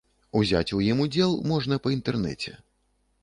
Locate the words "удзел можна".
1.03-1.79